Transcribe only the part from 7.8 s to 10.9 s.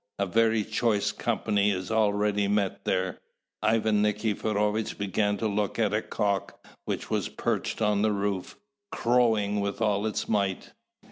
on the roof, crowing with all its might.